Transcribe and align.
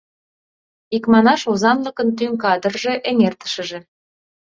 Икманаш, 0.95 1.41
озанлыкын 1.51 2.09
тӱҥ 2.17 2.31
кадрже, 2.43 2.93
эҥертышыже. 3.09 3.79